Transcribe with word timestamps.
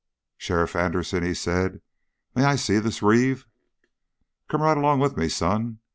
"Sheriff 0.35 0.75
Anderson," 0.75 1.21
he 1.21 1.35
said, 1.35 1.79
"may 2.33 2.43
I 2.43 2.55
see 2.55 2.79
this 2.79 3.03
Reeve?" 3.03 3.45
"Come 4.47 4.63
right 4.63 4.75
along 4.75 4.99
with 4.99 5.15
me, 5.15 5.29
son. 5.29 5.77